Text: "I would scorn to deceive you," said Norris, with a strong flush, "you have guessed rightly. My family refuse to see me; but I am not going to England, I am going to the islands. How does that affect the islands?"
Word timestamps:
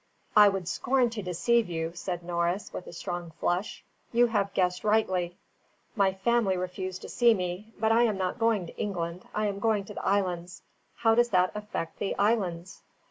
"I 0.35 0.49
would 0.49 0.67
scorn 0.67 1.11
to 1.11 1.21
deceive 1.21 1.69
you," 1.69 1.91
said 1.93 2.23
Norris, 2.23 2.73
with 2.73 2.87
a 2.87 2.91
strong 2.91 3.33
flush, 3.39 3.85
"you 4.11 4.25
have 4.25 4.51
guessed 4.55 4.83
rightly. 4.83 5.37
My 5.95 6.11
family 6.11 6.57
refuse 6.57 6.97
to 6.97 7.07
see 7.07 7.35
me; 7.35 7.71
but 7.77 7.91
I 7.91 8.01
am 8.05 8.17
not 8.17 8.39
going 8.39 8.65
to 8.65 8.77
England, 8.79 9.27
I 9.35 9.45
am 9.45 9.59
going 9.59 9.85
to 9.85 9.93
the 9.93 10.03
islands. 10.03 10.63
How 10.95 11.13
does 11.13 11.29
that 11.29 11.51
affect 11.53 11.99
the 11.99 12.15
islands?" 12.17 12.81